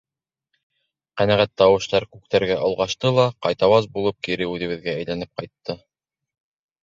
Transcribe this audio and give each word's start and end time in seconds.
Ҡәнәғәт 1.21 1.51
тауыштар 1.61 2.07
күктәргә 2.15 2.55
олғашты 2.69 3.11
ла, 3.19 3.27
ҡайтауаз 3.47 3.87
булып, 3.99 4.19
кире 4.29 4.49
үҙебеҙгә 4.53 4.95
әйләнеп 5.03 5.43
ҡайтты. 5.43 5.77